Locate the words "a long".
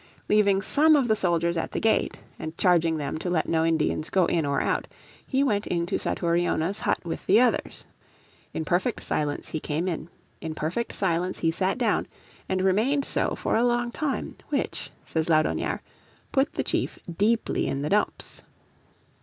13.55-13.91